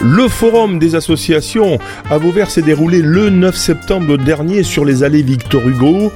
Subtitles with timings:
[0.00, 1.78] Le forum des associations
[2.08, 6.12] à Vauvert s'est déroulé le 9 septembre dernier sur les allées Victor Hugo.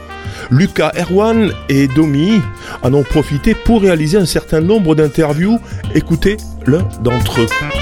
[0.50, 2.40] Lucas Erwan et Domi
[2.82, 5.58] en ont profité pour réaliser un certain nombre d'interviews.
[5.94, 7.81] Écoutez l'un d'entre eux.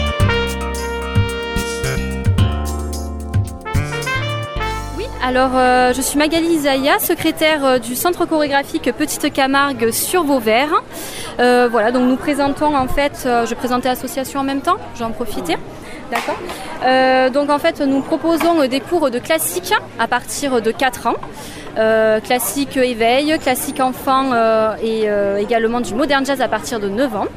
[5.31, 10.83] Alors euh, je suis Magali Isaïa, secrétaire euh, du centre chorégraphique Petite Camargue sur Vauvert.
[11.39, 15.57] Euh, voilà, donc nous présentons en fait, je présentais l'association en même temps, j'en profitais.
[16.11, 17.31] D'accord.
[17.31, 21.15] donc en fait, nous proposons des cours de classique à partir de 4 ans.
[22.25, 24.33] classique éveil, classique enfant
[24.83, 25.07] et
[25.39, 27.29] également du modern jazz à partir de 9 ans.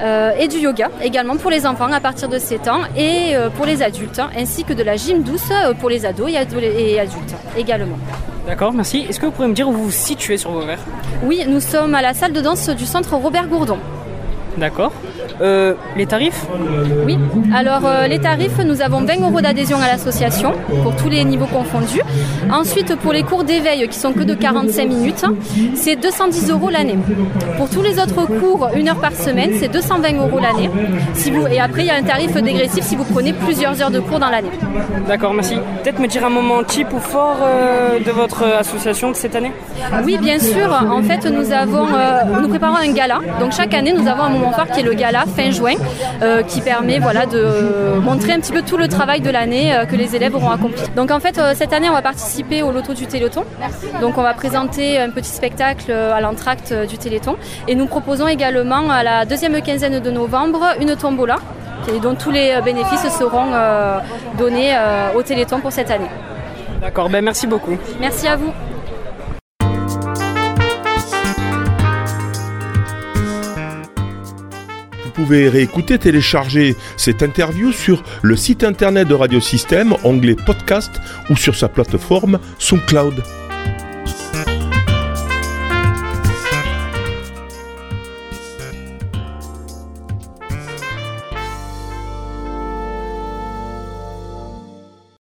[0.00, 3.48] Euh, et du yoga également pour les enfants à partir de 7 ans et euh,
[3.48, 6.98] pour les adultes, hein, ainsi que de la gym douce euh, pour les ados et,
[6.98, 7.98] adultes également.
[8.46, 9.06] D'accord, merci.
[9.08, 10.80] Est-ce que vous pourriez me dire où vous vous situez sur Vauvert
[11.22, 13.78] Oui, nous sommes à la salle de danse du centre Robert Gourdon.
[14.58, 14.92] D'accord.
[15.40, 16.46] Euh, les tarifs
[17.04, 17.18] Oui,
[17.52, 20.52] alors euh, les tarifs, nous avons 20 euros d'adhésion à l'association
[20.84, 22.02] pour tous les niveaux confondus.
[22.52, 25.24] Ensuite, pour les cours d'éveil qui sont que de 45 minutes,
[25.74, 26.98] c'est 210 euros l'année.
[27.56, 30.70] Pour tous les autres cours, une heure par semaine, c'est 220 euros l'année.
[31.14, 31.46] Si vous...
[31.48, 34.20] Et après, il y a un tarif dégressif si vous prenez plusieurs heures de cours
[34.20, 34.50] dans l'année.
[35.08, 35.56] D'accord, merci.
[35.82, 39.52] Peut-être me dire un moment type ou fort euh, de votre association de cette année?
[40.04, 40.70] Oui, bien sûr.
[40.72, 41.86] En fait, nous avons,
[42.40, 43.18] nous préparons un gala.
[43.40, 45.74] Donc chaque année, nous avons un moment fort qui est le gala fin juin
[46.22, 49.84] euh, qui permet voilà, de montrer un petit peu tout le travail de l'année euh,
[49.84, 50.82] que les élèves auront accompli.
[50.96, 53.44] Donc en fait euh, cette année on va participer au loto du Téléthon.
[54.00, 57.36] Donc on va présenter un petit spectacle à l'entracte du Téléthon
[57.68, 61.36] et nous proposons également à la deuxième quinzaine de novembre une tombola
[62.02, 63.46] dont tous les bénéfices seront
[64.38, 64.74] donnés
[65.14, 66.08] au Téléthon pour cette année.
[66.80, 67.76] D'accord, ben merci beaucoup.
[68.00, 68.52] Merci à vous.
[75.14, 81.36] Pouvez réécouter, télécharger cette interview sur le site internet de Radio Système, onglet podcast ou
[81.36, 83.43] sur sa plateforme SoundCloud.